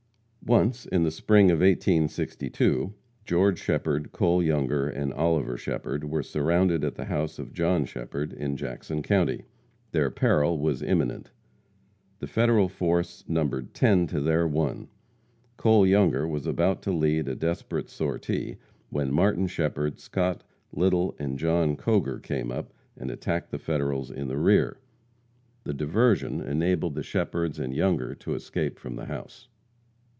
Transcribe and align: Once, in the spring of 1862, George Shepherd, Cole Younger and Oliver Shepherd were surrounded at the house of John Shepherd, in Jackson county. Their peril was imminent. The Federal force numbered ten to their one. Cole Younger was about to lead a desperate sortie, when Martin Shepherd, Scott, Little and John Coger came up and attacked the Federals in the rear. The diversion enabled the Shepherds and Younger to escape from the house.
Once, 0.43 0.87
in 0.87 1.03
the 1.03 1.11
spring 1.11 1.51
of 1.51 1.59
1862, 1.59 2.91
George 3.25 3.61
Shepherd, 3.61 4.11
Cole 4.11 4.41
Younger 4.41 4.89
and 4.89 5.13
Oliver 5.13 5.55
Shepherd 5.55 6.03
were 6.03 6.23
surrounded 6.23 6.83
at 6.83 6.95
the 6.95 7.05
house 7.05 7.37
of 7.37 7.53
John 7.53 7.85
Shepherd, 7.85 8.33
in 8.33 8.57
Jackson 8.57 9.03
county. 9.03 9.45
Their 9.91 10.09
peril 10.09 10.57
was 10.57 10.81
imminent. 10.81 11.29
The 12.19 12.25
Federal 12.27 12.67
force 12.69 13.23
numbered 13.29 13.75
ten 13.75 14.07
to 14.07 14.19
their 14.19 14.47
one. 14.47 14.87
Cole 15.57 15.85
Younger 15.85 16.27
was 16.27 16.47
about 16.47 16.81
to 16.81 16.91
lead 16.91 17.29
a 17.29 17.35
desperate 17.35 17.87
sortie, 17.87 18.57
when 18.89 19.13
Martin 19.13 19.45
Shepherd, 19.45 19.99
Scott, 19.99 20.43
Little 20.73 21.15
and 21.19 21.37
John 21.37 21.77
Coger 21.77 22.21
came 22.21 22.51
up 22.51 22.73
and 22.97 23.11
attacked 23.11 23.51
the 23.51 23.59
Federals 23.59 24.09
in 24.09 24.27
the 24.27 24.39
rear. 24.39 24.79
The 25.65 25.73
diversion 25.75 26.41
enabled 26.41 26.95
the 26.95 27.03
Shepherds 27.03 27.59
and 27.59 27.75
Younger 27.75 28.15
to 28.15 28.33
escape 28.33 28.79
from 28.79 28.95
the 28.95 29.05
house. 29.05 29.47